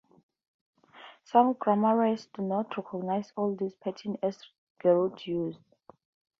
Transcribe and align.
Some 1.25 1.53
grammarians 1.53 2.25
do 2.33 2.41
not 2.41 2.75
recognise 2.75 3.31
all 3.37 3.55
these 3.55 3.75
patterns 3.75 4.17
as 4.23 4.43
gerund 4.81 5.27
use. 5.27 5.59